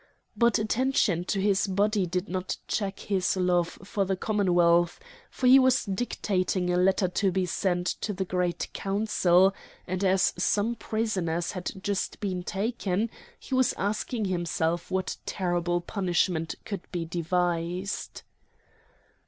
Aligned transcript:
But 0.35 0.57
attention 0.57 1.25
to 1.25 1.39
his 1.39 1.67
body 1.67 2.07
did 2.07 2.27
not 2.27 2.57
check 2.67 3.01
his 3.01 3.37
love 3.37 3.77
for 3.83 4.03
the 4.03 4.15
commonwealth, 4.15 4.99
for 5.29 5.45
he 5.45 5.59
was 5.59 5.85
dictating 5.85 6.71
a 6.73 6.77
letter 6.77 7.07
to 7.07 7.31
be 7.31 7.45
sent 7.45 7.85
to 8.01 8.11
the 8.11 8.25
Great 8.25 8.69
Council, 8.73 9.53
and 9.85 10.03
as 10.03 10.33
some 10.39 10.73
prisoners 10.73 11.51
had 11.51 11.83
just 11.83 12.19
been 12.19 12.41
taken 12.41 13.11
he 13.39 13.53
was 13.53 13.73
asking 13.73 14.25
himself 14.25 14.89
what 14.89 15.17
terrible 15.27 15.81
punishment 15.81 16.55
could 16.65 16.81
be 16.91 17.05
devised. 17.05 18.23